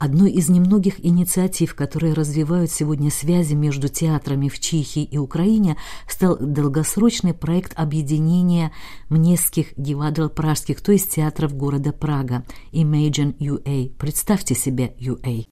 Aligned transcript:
Одной 0.00 0.30
из 0.30 0.48
немногих 0.48 1.04
инициатив, 1.04 1.74
которые 1.74 2.14
развивают 2.14 2.70
сегодня 2.70 3.10
связи 3.10 3.52
между 3.52 3.88
театрами 3.88 4.48
в 4.48 4.58
Чехии 4.58 5.04
и 5.04 5.18
Украине, 5.18 5.76
стал 6.08 6.38
долгосрочный 6.40 7.34
проект 7.34 7.78
объединения 7.78 8.72
мнеских 9.10 9.74
дивадл 9.76 10.28
пражских, 10.30 10.80
то 10.80 10.92
есть 10.92 11.14
театров 11.14 11.54
города 11.54 11.92
Прага, 11.92 12.46
Imagine 12.72 13.36
UA. 13.36 13.94
Представьте 13.98 14.54
себе 14.54 14.94
UA. 14.98 15.44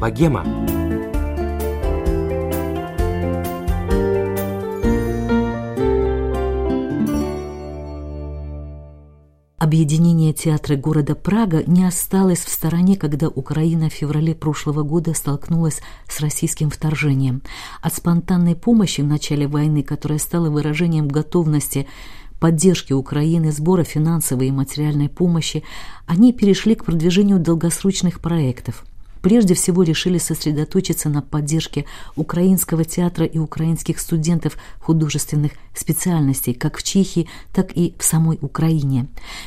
Богема 0.00 0.63
Объединение 9.74 10.32
театра 10.32 10.76
города 10.76 11.16
Прага 11.16 11.64
не 11.66 11.84
осталось 11.84 12.38
в 12.38 12.48
стороне, 12.48 12.94
когда 12.94 13.26
Украина 13.26 13.90
в 13.90 13.92
феврале 13.92 14.32
прошлого 14.32 14.84
года 14.84 15.14
столкнулась 15.14 15.80
с 16.06 16.20
российским 16.20 16.70
вторжением. 16.70 17.42
От 17.82 17.92
спонтанной 17.92 18.54
помощи 18.54 19.00
в 19.00 19.06
начале 19.08 19.48
войны, 19.48 19.82
которая 19.82 20.20
стала 20.20 20.48
выражением 20.48 21.08
готовности 21.08 21.88
поддержки 22.38 22.92
Украины, 22.92 23.50
сбора 23.50 23.82
финансовой 23.82 24.46
и 24.46 24.52
материальной 24.52 25.08
помощи, 25.08 25.64
они 26.06 26.32
перешли 26.32 26.76
к 26.76 26.84
продвижению 26.84 27.40
долгосрочных 27.40 28.20
проектов– 28.20 28.84
прежде 29.24 29.54
всего 29.54 29.82
решили 29.82 30.18
сосредоточиться 30.18 31.08
на 31.08 31.22
поддержке 31.22 31.86
украинского 32.14 32.84
театра 32.84 33.24
и 33.24 33.38
украинских 33.38 33.98
студентов 33.98 34.58
художественных 34.80 35.52
специальностей 35.74 36.52
как 36.52 36.76
в 36.76 36.82
Чехии, 36.82 37.26
так 37.50 37.74
и 37.74 37.94
в 37.98 38.04
самой 38.04 38.38
Украине. 38.42 39.06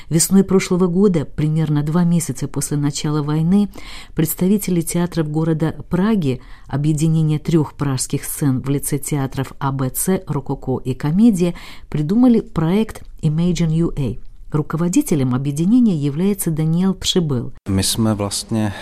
Весной 0.09 0.44
прошлого 0.44 0.88
года, 0.88 1.26
примерно 1.26 1.84
два 1.84 2.06
месяца 2.06 2.47
после 2.47 2.75
начала 2.78 3.22
войны, 3.22 3.69
представители 4.16 4.81
театров 4.81 5.30
города 5.30 5.75
Праги, 5.91 6.41
объединение 6.67 7.38
трех 7.38 7.75
пражских 7.75 8.23
сцен 8.23 8.62
в 8.62 8.69
лице 8.69 8.97
театров 8.97 9.53
АБЦ, 9.59 10.23
Рококо 10.25 10.80
и 10.84 10.95
Комедия, 10.95 11.53
придумали 11.88 12.39
проект 12.39 13.03
Imagine 13.22 13.94
UA– 13.94 14.19
Руководителем 14.52 15.36
объединения 15.36 15.98
является 15.98 16.52
Даниэл 16.52 16.94
Пшибыл. 16.94 17.52
My 17.67 17.84
jsme 17.84 18.14
vlastně 18.14 18.73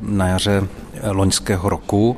na 0.00 0.28
jaře 0.28 0.68
loňského 1.10 1.68
roku 1.68 2.16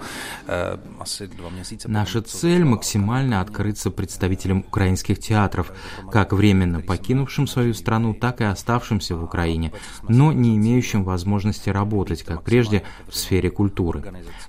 asi 1.01 1.27
dva 1.27 1.51
měsíce... 1.51 1.89
Наша 1.89 2.23
цель– 2.23 2.65
максимально 2.65 3.41
открыться 3.41 3.91
представителям 3.91 4.59
украинских 4.69 5.19
театров, 5.19 5.73
как 6.13 6.33
временно 6.33 6.81
покинувшим 6.81 7.47
свою 7.47 7.75
страну, 7.75 8.15
так 8.15 8.41
и 8.41 8.45
оставшимся 8.45 9.17
в 9.17 9.25
Украине, 9.25 9.73
но 10.09 10.33
не 10.33 10.57
имеющим 10.57 11.05
возможности 11.05 11.71
работать, 11.71 12.23
как 12.23 12.43
прежде, 12.43 12.83
в 13.09 13.17
сфере 13.17 13.51
культуры. 13.51 14.03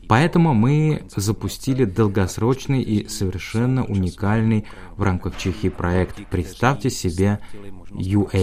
Поэтому 0.07 0.53
мы 0.53 1.03
запустили 1.15 1.85
долгосрочный 1.85 2.81
и 2.81 3.07
совершенно 3.07 3.83
уникальный 3.85 4.65
в 4.97 5.03
рамках 5.03 5.37
Чехии 5.37 5.69
проект 5.69 6.27
«Представьте 6.29 6.89
себе 6.89 7.39
UA». 7.91 8.42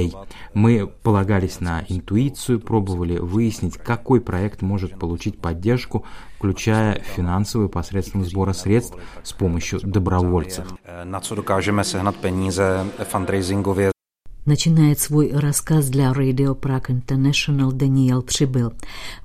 Мы 0.55 0.87
полагались 1.03 1.61
на 1.61 1.85
интуицию, 1.89 2.61
пробовали 2.61 3.19
выяснить, 3.19 3.77
какой 3.77 4.21
проект 4.21 4.63
может 4.63 4.99
получить 4.99 5.39
поддержку, 5.39 6.05
включая 6.37 7.01
финансовую 7.01 7.69
посредством 7.69 8.25
сбора 8.25 8.53
средств 8.53 8.97
с 9.23 9.33
помощью 9.33 9.81
добровольцев. 9.83 10.67
Начинает 14.47 14.99
свой 14.99 15.33
рассказ 15.33 15.91
для 15.91 16.11
Radio 16.13 16.59
Prague 16.59 16.87
International 16.89 17.73
Даниэл 17.73 18.23
Прибыл. 18.23 18.73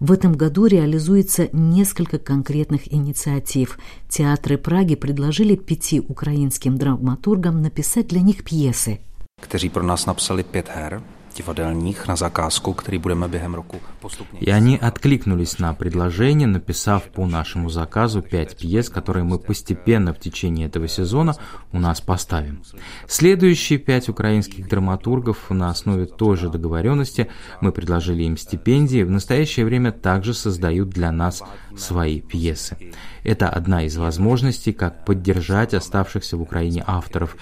В 0.01 0.11
этом 0.11 0.33
году 0.33 0.65
реализуется 0.65 1.47
несколько 1.53 2.19
конкретных 2.19 2.93
инициатив. 2.93 3.79
Театры 4.09 4.57
Праги 4.57 4.95
предложили 4.95 5.55
пяти 5.55 6.01
украинским 6.01 6.77
драматургам 6.77 7.61
написать 7.61 8.09
для 8.09 8.21
них 8.21 8.43
пьесы. 8.43 8.99
Kteří 9.45 9.69
pro 9.69 9.83
nás 9.83 10.05
napsali 10.05 10.43
pět 10.43 10.69
her, 10.69 11.01
divadelních 11.37 12.07
на 12.07 12.15
заказку, 12.15 12.73
který 12.73 12.97
budeme 12.97 13.27
během 13.27 13.53
roku 13.53 13.81
поступně. 13.99 14.39
И 14.39 14.51
они 14.51 14.79
откликнулись 14.79 15.59
на 15.59 15.73
предложение, 15.73 16.47
написав 16.47 17.03
по 17.03 17.27
нашему 17.27 17.69
заказу 17.69 18.21
пять 18.21 18.57
пьес, 18.57 18.89
которые 18.89 19.23
мы 19.23 19.37
постепенно 19.37 20.13
в 20.13 20.19
течение 20.19 20.67
этого 20.67 20.87
сезона 20.87 21.35
у 21.73 21.79
нас 21.79 22.01
поставим. 22.01 22.61
Следующие 23.07 23.79
пять 23.79 24.09
украинских 24.09 24.67
драматургов 24.67 25.49
на 25.49 25.69
основе 25.69 26.05
той 26.05 26.37
же 26.37 26.49
договоренности 26.49 27.27
мы 27.61 27.71
предложили 27.71 28.23
им 28.23 28.37
стипендии, 28.37 29.03
в 29.03 29.11
настоящее 29.11 29.65
время 29.65 29.91
также 29.91 30.33
создают 30.33 30.89
для 30.89 31.11
нас 31.11 31.43
свои 31.77 32.21
пьесы. 32.21 32.77
Это 33.23 33.49
одна 33.49 33.83
из 33.83 33.97
возможностей, 33.97 34.73
как 34.73 35.05
поддержать 35.05 35.73
оставшихся 35.73 36.37
в 36.37 36.41
Украине 36.41 36.83
авторов 36.87 37.35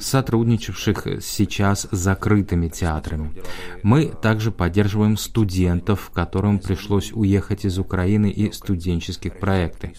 сотрудничавших 0.00 1.22
сейчас 1.22 1.88
с 1.90 1.96
закрытыми 1.96 2.68
театрами. 2.68 3.32
Мы 3.82 4.06
также 4.06 4.50
поддерживаем 4.50 5.16
студентов, 5.16 6.10
которым 6.14 6.58
пришлось 6.58 7.12
уехать 7.12 7.64
из 7.64 7.78
Украины 7.78 8.30
и 8.30 8.52
студенческих 8.52 9.38
проектов. 9.38 9.90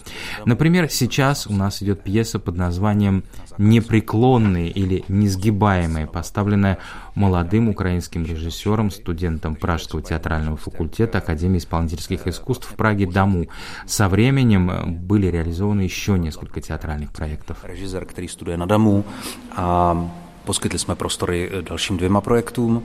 Например, 0.46 0.90
сейчас 0.90 1.48
у 1.48 1.54
нас 1.54 1.82
идет 1.84 2.04
пьеса 2.04 2.40
под 2.40 2.58
названием 2.58 3.24
«Непреклонные» 3.58 4.70
или 4.70 5.04
«Несгибаемые», 5.08 6.08
поставленная 6.08 6.80
молодым 7.16 7.70
украинским 7.70 8.26
режиссером, 8.26 8.92
студентом 8.92 9.56
Пражского 9.56 10.02
театрального 10.02 10.58
факультета 10.58 11.18
Академии 11.18 11.58
исполнительских 11.58 12.28
искусств 12.28 12.72
в 12.72 12.76
Праге 12.76 13.06
Дому. 13.06 13.48
Со 13.86 14.08
временем 14.08 14.96
были 15.02 15.28
реализованы 15.28 15.82
еще 15.82 16.18
несколько 16.18 16.62
театральных 16.62 17.12
проектов. 17.12 17.58
Режиссер, 17.64 18.06
который 18.06 18.58
на 18.58 18.64
Damu 18.64 19.04
a 19.90 20.12
poskytli 20.46 20.80
jsme 20.80 20.96
prostory 20.96 21.50
dalším 21.62 21.98
dvěma 21.98 22.22
projektům. 22.22 22.84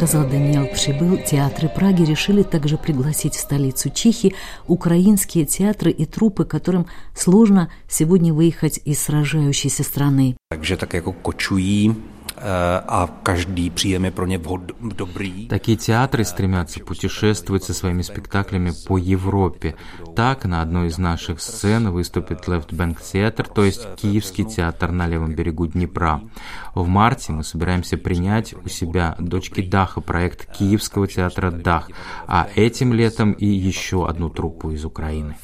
рассказал 0.00 0.28
Даниэл 0.30 0.66
Прибыл, 0.66 1.18
театры 1.18 1.68
Праги 1.68 2.04
решили 2.04 2.42
также 2.42 2.78
пригласить 2.78 3.34
в 3.34 3.40
столицу 3.40 3.90
Чехии 3.90 4.34
украинские 4.66 5.44
театры 5.44 5.90
и 5.90 6.06
трупы, 6.06 6.44
которым 6.44 6.86
сложно 7.14 7.70
сегодня 7.86 8.32
выехать 8.32 8.80
из 8.84 8.98
сражающейся 9.02 9.82
страны. 9.84 10.36
Takže 10.48 10.76
tak 10.76 10.94
jako 10.94 11.12
kočují 11.12 11.94
а 12.42 13.08
каждый 13.22 13.70
příjem 13.70 14.04
je 14.04 14.10
pro 14.10 14.26
ně 14.26 14.40
dobrý. 14.80 15.48
Такие 15.48 15.76
театры 15.76 16.24
стремятся 16.24 16.80
путешествовать 16.80 17.64
со 17.64 17.74
своими 17.74 18.02
спектаклями 18.02 18.72
по 18.86 18.98
Европе. 18.98 19.74
Так, 20.14 20.44
на 20.44 20.62
одной 20.62 20.88
из 20.88 20.98
наших 20.98 21.40
сцен 21.40 21.90
выступит 21.90 22.48
Left 22.48 22.70
Bank 22.72 22.98
Theater, 23.00 23.46
то 23.52 23.64
есть 23.64 23.86
Киевский 23.96 24.44
театр 24.44 24.90
на 24.90 25.06
левом 25.06 25.34
берегу 25.34 25.66
Днепра. 25.66 26.20
В 26.74 26.86
марте 26.86 27.32
мы 27.32 27.44
собираемся 27.44 27.96
принять 27.96 28.54
у 28.64 28.68
себя 28.68 29.16
дочки 29.18 29.62
Даха 29.62 30.00
проект 30.00 30.50
Киевского 30.56 31.06
театра 31.06 31.50
Дах, 31.50 31.90
а 32.26 32.48
этим 32.54 32.92
летом 32.92 33.32
и 33.32 33.46
еще 33.46 34.08
одну 34.08 34.28
труппу 34.30 34.70
из 34.70 34.84
Украины. 34.84 35.36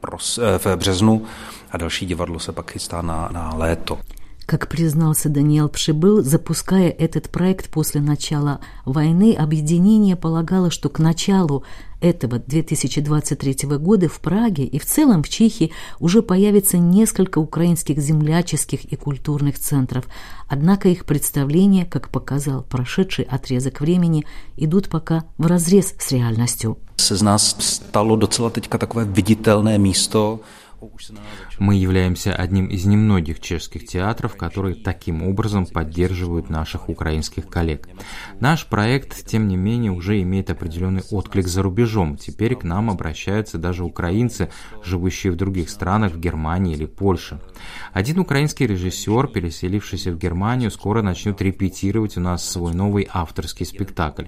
В 0.00 0.76
бřeznu 0.76 1.22
a 1.70 1.76
další 1.76 2.06
divadlo 2.06 2.38
se 2.38 2.52
pak 2.52 2.70
chystá 2.70 3.02
na, 3.02 3.28
na 3.32 3.54
léto. 3.56 3.98
Как 4.48 4.66
признался 4.66 5.28
Даниэл 5.28 5.68
Пшибыл, 5.68 6.22
запуская 6.22 6.88
этот 6.88 7.28
проект 7.28 7.68
после 7.68 8.00
начала 8.00 8.60
войны, 8.86 9.34
объединение 9.34 10.16
полагало, 10.16 10.70
что 10.70 10.88
к 10.88 10.98
началу 11.00 11.64
этого 12.00 12.38
2023 12.38 13.68
года 13.76 14.08
в 14.08 14.18
Праге 14.20 14.64
и 14.64 14.78
в 14.78 14.86
целом 14.86 15.22
в 15.22 15.28
Чехии 15.28 15.70
уже 16.00 16.22
появится 16.22 16.78
несколько 16.78 17.40
украинских 17.40 17.98
земляческих 17.98 18.86
и 18.86 18.96
культурных 18.96 19.58
центров. 19.58 20.06
Однако 20.48 20.88
их 20.88 21.04
представления, 21.04 21.84
как 21.84 22.08
показал 22.08 22.62
прошедший 22.62 23.26
отрезок 23.26 23.82
времени, 23.82 24.24
идут 24.56 24.88
пока 24.88 25.24
в 25.36 25.46
разрез 25.46 25.92
с 25.98 26.10
реальностью. 26.10 26.78
Z 26.96 27.22
nás 27.22 27.56
stalo 27.60 28.16
docela 28.16 28.50
teďka 28.50 28.78
takové 28.78 29.04
viditelné 29.04 29.78
místo 29.78 30.40
Мы 31.58 31.74
являемся 31.76 32.34
одним 32.34 32.66
из 32.66 32.84
немногих 32.84 33.40
чешских 33.40 33.86
театров, 33.86 34.36
которые 34.36 34.74
таким 34.76 35.22
образом 35.22 35.66
поддерживают 35.66 36.50
наших 36.50 36.88
украинских 36.88 37.48
коллег. 37.48 37.88
Наш 38.40 38.66
проект, 38.66 39.26
тем 39.26 39.48
не 39.48 39.56
менее, 39.56 39.92
уже 39.92 40.20
имеет 40.22 40.50
определенный 40.50 41.02
отклик 41.10 41.46
за 41.46 41.62
рубежом. 41.62 42.16
Теперь 42.16 42.54
к 42.54 42.64
нам 42.64 42.90
обращаются 42.90 43.58
даже 43.58 43.84
украинцы, 43.84 44.50
живущие 44.84 45.32
в 45.32 45.36
других 45.36 45.70
странах, 45.70 46.12
в 46.12 46.20
Германии 46.20 46.74
или 46.74 46.86
Польше. 46.86 47.40
Один 47.92 48.18
украинский 48.20 48.66
режиссер, 48.66 49.28
переселившийся 49.28 50.12
в 50.12 50.18
Германию, 50.18 50.70
скоро 50.70 51.02
начнет 51.02 51.40
репетировать 51.42 52.16
у 52.16 52.20
нас 52.20 52.48
свой 52.48 52.72
новый 52.72 53.08
авторский 53.12 53.66
спектакль. 53.66 54.26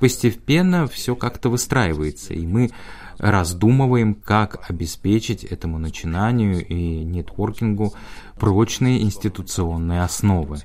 Постепенно 0.00 0.86
все 0.86 1.16
как-то 1.16 1.48
выстраивается, 1.48 2.32
и 2.32 2.46
мы 2.46 2.70
раздумываем, 3.18 4.14
как 4.14 4.68
обеспечить 4.68 5.44
этому 5.44 5.78
начинанию 5.78 6.64
и 6.66 7.04
нетворкингу 7.04 7.92
прочные 8.38 9.02
институционные 9.02 10.02
основы. 10.02 10.58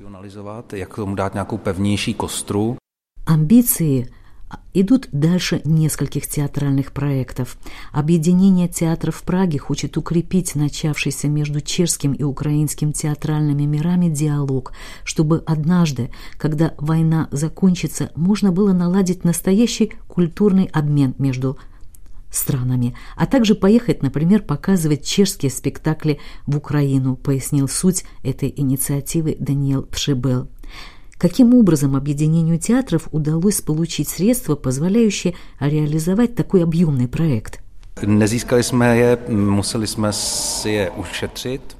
Амбиции 3.26 4.10
идут 4.74 5.08
дальше 5.12 5.62
нескольких 5.64 6.28
театральных 6.28 6.92
проектов. 6.92 7.58
Объединение 7.92 8.68
театров 8.68 9.16
в 9.16 9.24
Праге 9.24 9.60
хочет 9.60 9.98
укрепить 9.98 10.56
начавшийся 10.56 11.28
между 11.28 11.62
чешским 11.62 12.14
и 12.14 12.24
украинским 12.24 12.92
театральными 12.92 13.64
мирами 13.64 14.10
диалог, 14.10 14.74
чтобы 15.04 15.44
однажды, 15.46 16.12
когда 16.38 16.74
война 16.78 17.28
закончится, 17.32 18.12
можно 18.16 18.52
было 18.52 18.74
наладить 18.74 19.24
настоящий 19.24 19.94
культурный 20.08 20.66
обмен 20.66 21.16
между 21.18 21.58
странами, 22.34 22.96
а 23.16 23.26
также 23.26 23.56
поехать, 23.56 24.02
например, 24.02 24.42
показывать 24.42 25.06
чешские 25.06 25.52
спектакли 25.52 26.20
в 26.46 26.58
Украину, 26.58 27.16
пояснил 27.16 27.68
суть 27.68 28.04
этой 28.24 28.54
инициативы 28.56 29.38
Даниэл 29.40 29.84
Пшебел. 29.84 30.50
Каким 31.18 31.54
образом 31.54 31.96
объединению 31.96 32.60
театров 32.60 33.08
удалось 33.12 33.62
получить 33.62 34.10
средства, 34.10 34.56
позволяющие 34.56 35.36
реализовать 35.60 36.36
такой 36.36 36.64
объемный 36.64 37.08
проект? 37.08 37.60
Nezískali 38.02 38.64
jsme 38.64 38.98
je, 38.98 39.18
museli 39.30 39.88
jsme 39.88 40.14
si 40.14 40.70
je 40.70 40.92
ušetřit. 40.92 41.78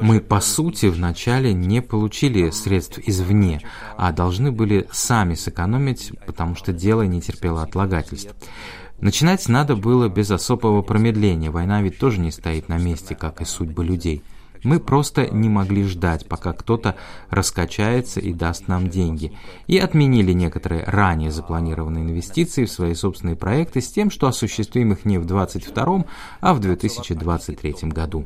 Мы, 0.00 0.20
по 0.20 0.40
сути, 0.40 0.86
вначале 0.86 1.52
не 1.52 1.82
получили 1.82 2.50
средств 2.50 2.98
извне, 3.06 3.60
а 3.96 4.12
должны 4.12 4.50
были 4.50 4.86
сами 4.90 5.34
сэкономить, 5.34 6.12
потому 6.26 6.56
что 6.56 6.72
дело 6.72 7.02
не 7.02 7.20
терпело 7.20 7.62
отлагательств. 7.62 8.34
Начинать 9.00 9.48
надо 9.48 9.76
было 9.76 10.08
без 10.08 10.30
особого 10.30 10.82
промедления, 10.82 11.50
война 11.50 11.82
ведь 11.82 11.98
тоже 11.98 12.20
не 12.20 12.30
стоит 12.30 12.68
на 12.68 12.78
месте, 12.78 13.14
как 13.14 13.40
и 13.40 13.44
судьбы 13.44 13.84
людей. 13.84 14.22
Мы 14.64 14.80
просто 14.80 15.28
не 15.28 15.50
могли 15.50 15.84
ждать, 15.84 16.26
пока 16.26 16.54
кто-то 16.54 16.96
раскачается 17.28 18.18
и 18.18 18.32
даст 18.32 18.66
нам 18.66 18.88
деньги. 18.88 19.32
И 19.66 19.78
отменили 19.78 20.32
некоторые 20.32 20.84
ранее 20.84 21.30
запланированные 21.30 22.04
инвестиции 22.04 22.64
в 22.64 22.70
свои 22.70 22.94
собственные 22.94 23.36
проекты 23.36 23.82
с 23.82 23.92
тем, 23.92 24.10
что 24.10 24.26
осуществим 24.26 24.92
их 24.92 25.04
не 25.04 25.18
в 25.18 25.26
2022, 25.26 26.06
а 26.40 26.54
в 26.54 26.60
2023 26.60 27.74
году. 27.90 28.24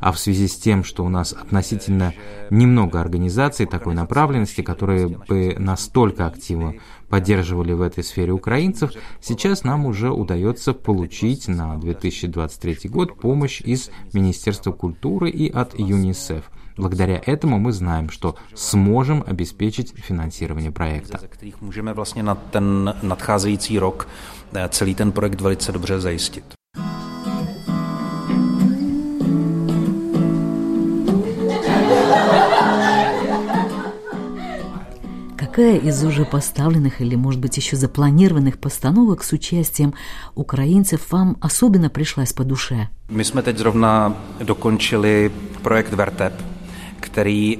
А 0.00 0.12
в 0.12 0.18
связи 0.18 0.46
с 0.46 0.56
тем, 0.56 0.84
что 0.84 1.04
у 1.04 1.08
нас 1.08 1.32
относительно 1.32 2.12
немного 2.50 3.00
организаций 3.00 3.64
такой 3.64 3.94
направленности, 3.94 4.60
которые 4.60 5.08
бы 5.08 5.56
настолько 5.58 6.26
активно 6.26 6.74
поддерживали 7.08 7.72
в 7.72 7.80
этой 7.80 8.04
сфере 8.04 8.32
украинцев, 8.32 8.92
сейчас 9.20 9.64
нам 9.64 9.86
уже 9.86 10.10
удается 10.10 10.74
получить 10.74 11.48
на 11.48 11.76
2023 11.76 12.90
год 12.90 13.18
помощь 13.18 13.62
из 13.62 13.90
Министерства 14.12 14.72
культуры 14.72 15.30
и 15.30 15.50
от 15.50 15.77
ЮНИСЕФ. 15.78 16.50
Благодаря 16.76 17.20
этому 17.26 17.58
мы 17.58 17.72
знаем, 17.72 18.08
что 18.08 18.36
сможем 18.54 19.24
обеспечить 19.26 19.94
финансирование 19.96 20.70
проекта. 20.70 21.18
Můžeme 21.60 21.92
vlastně 21.92 22.22
na 22.22 22.34
ten 22.34 22.94
nadcházející 23.02 23.78
rok 23.78 24.08
celý 24.68 24.94
ten 24.94 25.12
projekt 25.12 25.40
velice 25.40 25.72
dobře 25.72 26.00
zajistit. 26.00 26.44
Какая 35.36 35.78
из 35.78 36.04
уже 36.04 36.24
поставленных 36.24 37.00
или, 37.00 37.16
может 37.16 37.40
быть, 37.40 37.56
еще 37.56 37.76
запланированных 37.76 38.58
постановок 38.58 39.24
с 39.24 39.32
участием 39.32 39.92
украинцев 40.36 41.10
вам 41.10 41.36
особенно 41.40 41.90
пришлась 41.90 42.32
по 42.32 42.44
душе? 42.44 42.86
My 43.10 43.24
jsme 43.24 43.42
teď 43.42 43.58
zrovna 43.58 44.14
dokončili 44.42 45.30
projekt 45.60 45.92
Vertep, 45.92 46.32
který 47.00 47.58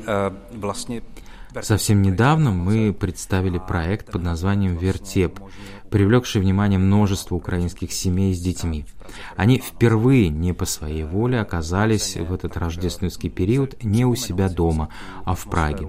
vlastně 0.53 1.03
Совсем 1.63 2.03
недавно 2.03 2.51
мы 2.53 2.93
представили 2.93 3.59
проект 3.59 4.13
под 4.13 4.23
названием 4.23 4.77
«Вертеп», 4.77 5.41
привлекший 5.91 6.43
внимание 6.43 6.79
множества 6.79 7.37
украинских 7.37 7.93
семей 7.93 8.35
с 8.35 8.41
детьми. 8.41 8.85
Они 9.37 9.59
впервые 9.59 10.29
не 10.29 10.53
по 10.53 10.67
своей 10.67 11.05
воле 11.05 11.41
оказались 11.41 12.17
в 12.17 12.33
этот 12.33 12.57
рождественский 12.57 13.31
период 13.31 13.83
не 13.83 14.05
у 14.05 14.15
себя 14.15 14.49
дома, 14.49 14.91
а 15.25 15.35
в 15.35 15.45
Праге. 15.45 15.89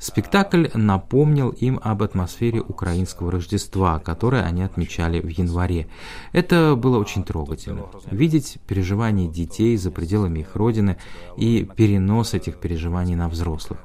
Спектакль 0.00 0.68
напомнил 0.74 1.50
им 1.50 1.80
об 1.82 2.02
атмосфере 2.02 2.60
украинского 2.60 3.32
Рождества, 3.32 3.98
которое 3.98 4.44
они 4.44 4.62
отмечали 4.62 5.20
в 5.20 5.28
январе. 5.28 5.88
Это 6.32 6.76
было 6.76 6.98
очень 6.98 7.24
трогательно. 7.24 7.86
Видеть 8.10 8.58
переживания 8.66 9.28
детей 9.28 9.76
за 9.76 9.90
пределами 9.90 10.40
их 10.40 10.54
родины 10.54 10.96
и 11.36 11.68
перенос 11.76 12.34
этих 12.34 12.58
переживаний 12.58 13.16
на 13.16 13.28
взрослых. 13.28 13.80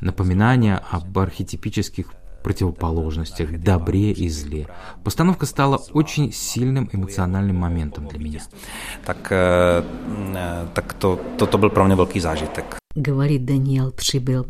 Напоминание 0.00 0.80
об 0.90 1.18
архетипических 1.18 2.12
противоположностях, 2.42 3.58
добре 3.60 4.10
и 4.10 4.28
зле. 4.28 4.66
Постановка 5.04 5.46
стала 5.46 5.76
очень 5.92 6.32
сильным 6.32 6.90
эмоциональным 6.92 7.56
моментом 7.56 8.08
для 8.08 8.18
меня. 8.18 8.40
Так, 9.06 9.28
э, 9.30 9.84
э, 10.34 10.66
так 10.74 10.92
то, 10.94 11.20
то, 11.38 11.46
то 11.46 11.58
был 11.58 11.70
про 11.70 11.84
меня 11.84 11.94
великий 11.94 12.20
зажиток. 12.20 12.78
Говорит 12.94 13.44
Даниэл 13.44 13.92
Пшибел. 13.92 14.46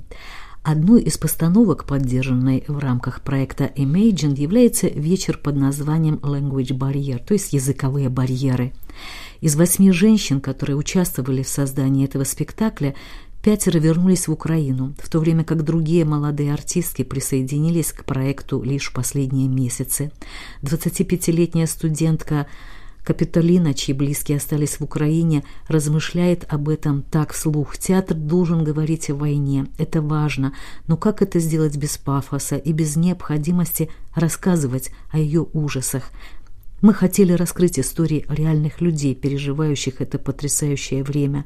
Одной 0.65 1.03
из 1.03 1.19
постановок, 1.19 1.85
поддержанной 1.87 2.63
в 2.69 2.79
рамках 2.79 3.23
проекта 3.23 3.65
Imagine, 3.75 4.39
является 4.39 4.87
вечер 4.87 5.37
под 5.37 5.57
названием 5.57 6.21
Language 6.23 6.79
Barrier, 6.79 7.19
то 7.19 7.35
есть 7.35 7.53
языковые 7.53 8.09
барьеры. 8.09 8.73
Из 9.41 9.57
восьми 9.57 9.91
женщин, 9.91 10.41
которые 10.41 10.77
участвовали 10.77 11.43
в 11.43 11.49
создании 11.49 12.05
этого 12.05 12.23
спектакля, 12.23 12.95
пятеро 13.43 13.79
вернулись 13.79 14.29
в 14.29 14.33
Украину, 14.33 14.95
в 15.03 15.09
то 15.09 15.19
время 15.19 15.43
как 15.43 15.65
другие 15.65 16.05
молодые 16.05 16.55
артистки 16.55 17.03
присоединились 17.03 17.91
к 17.91 18.05
проекту 18.05 18.63
лишь 18.63 18.91
в 18.91 18.93
последние 18.93 19.49
месяцы. 19.49 20.13
25-летняя 20.63 21.67
студентка 21.67 22.47
Капитолина, 23.05 23.75
чьи 23.75 23.95
близкие 23.95 24.37
остались 24.37 24.79
в 24.79 24.83
Украине, 24.83 25.45
размышляет 25.67 26.45
об 26.49 26.69
этом 26.69 27.03
так 27.03 27.33
вслух. 27.33 27.77
Театр 27.77 28.17
должен 28.17 28.63
говорить 28.63 29.11
о 29.11 29.17
войне. 29.17 29.67
Это 29.77 30.01
важно. 30.01 30.55
Но 30.87 30.97
как 30.97 31.21
это 31.21 31.41
сделать 31.41 31.77
без 31.77 31.99
пафоса 31.99 32.57
и 32.57 32.73
без 32.73 32.95
необходимости 32.95 33.91
рассказывать 34.15 34.93
о 35.11 35.19
ее 35.19 35.43
ужасах? 35.53 36.11
Мы 36.81 36.95
хотели 36.95 37.33
раскрыть 37.33 37.79
истории 37.79 38.25
реальных 38.29 38.81
людей, 38.81 39.15
переживающих 39.15 40.01
это 40.01 40.19
потрясающее 40.19 41.03
время. 41.03 41.45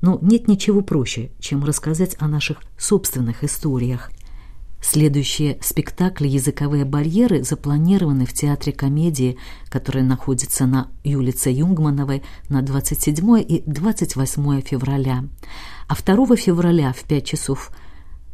Но 0.00 0.18
нет 0.22 0.48
ничего 0.48 0.80
проще, 0.80 1.30
чем 1.40 1.64
рассказать 1.64 2.16
о 2.18 2.28
наших 2.28 2.58
собственных 2.78 3.44
историях. 3.44 4.10
Следующие 4.80 5.58
спектакли 5.62 6.28
«Языковые 6.28 6.84
барьеры» 6.84 7.42
запланированы 7.42 8.24
в 8.24 8.32
Театре 8.32 8.72
комедии, 8.72 9.36
который 9.68 10.02
находится 10.02 10.66
на 10.66 10.88
улице 11.04 11.50
Юнгмановой 11.50 12.22
на 12.48 12.62
27 12.62 13.40
и 13.40 13.62
28 13.66 14.60
февраля. 14.60 15.24
А 15.88 15.94
2 15.94 16.36
февраля 16.36 16.92
в 16.92 17.04
5 17.04 17.24
часов 17.24 17.72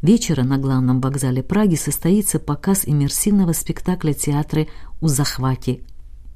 вечера 0.01 0.43
на 0.43 0.57
главном 0.57 1.01
вокзале 1.01 1.41
Праги 1.41 1.75
состоится 1.75 2.39
показ 2.39 2.83
иммерсивного 2.85 3.53
спектакля 3.53 4.13
театра 4.13 4.67
«У 5.01 5.07
захвате 5.07 5.81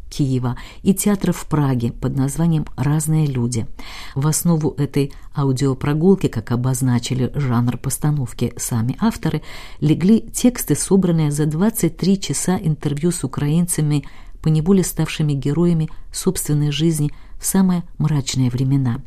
Киева 0.09 0.57
и 0.83 0.93
театра 0.93 1.31
в 1.31 1.45
Праге 1.45 1.91
под 1.91 2.15
названием 2.15 2.65
«Разные 2.75 3.25
люди». 3.25 3.67
В 4.15 4.27
основу 4.27 4.71
этой 4.77 5.11
аудиопрогулки, 5.35 6.27
как 6.27 6.51
обозначили 6.51 7.31
жанр 7.35 7.77
постановки 7.77 8.53
сами 8.57 8.97
авторы, 8.99 9.41
легли 9.79 10.21
тексты, 10.21 10.75
собранные 10.75 11.31
за 11.31 11.45
23 11.45 12.19
часа 12.19 12.57
интервью 12.57 13.11
с 13.11 13.23
украинцами, 13.23 14.05
поневоле 14.41 14.83
ставшими 14.83 15.33
героями 15.33 15.89
собственной 16.11 16.71
жизни 16.71 17.11
в 17.39 17.45
самые 17.45 17.83
мрачные 17.97 18.49
времена. 18.49 19.01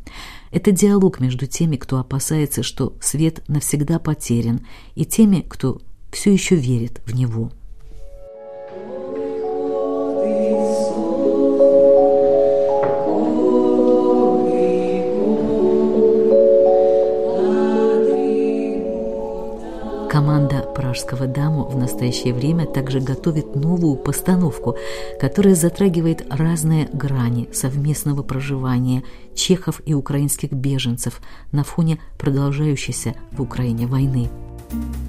Это 0.51 0.71
диалог 0.71 1.19
между 1.19 1.47
теми, 1.47 1.77
кто 1.77 1.97
опасается, 1.97 2.63
что 2.63 2.95
свет 3.01 3.43
навсегда 3.47 3.99
потерян, 3.99 4.61
и 4.95 5.05
теми, 5.05 5.45
кто 5.47 5.81
все 6.11 6.31
еще 6.31 6.55
верит 6.55 7.01
в 7.05 7.15
него. 7.15 7.51
Пражского 20.91 21.25
даму 21.25 21.63
в 21.69 21.77
настоящее 21.77 22.33
время 22.33 22.65
также 22.65 22.99
готовит 22.99 23.55
новую 23.55 23.95
постановку, 23.95 24.75
которая 25.21 25.55
затрагивает 25.55 26.25
разные 26.29 26.89
грани 26.91 27.47
совместного 27.53 28.23
проживания 28.23 29.01
чехов 29.33 29.81
и 29.85 29.93
украинских 29.93 30.51
беженцев 30.51 31.21
на 31.53 31.63
фоне 31.63 31.99
продолжающейся 32.19 33.15
в 33.31 33.41
Украине 33.41 33.87
войны. 33.87 34.29
thank 34.69 34.95
you 34.95 35.00